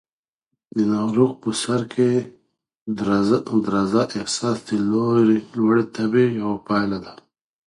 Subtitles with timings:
[0.75, 2.11] د ناروغ په سر کې
[2.97, 2.99] د
[3.67, 7.13] درزا احساس د لوړې تبې یوه پایله ده.